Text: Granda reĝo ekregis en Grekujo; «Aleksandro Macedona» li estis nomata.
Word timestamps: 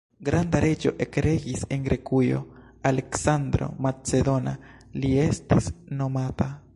Granda 0.27 0.59
reĝo 0.63 0.91
ekregis 1.05 1.65
en 1.75 1.83
Grekujo; 1.87 2.39
«Aleksandro 2.91 3.67
Macedona» 3.87 4.55
li 5.05 5.13
estis 5.27 5.69
nomata. 6.01 6.53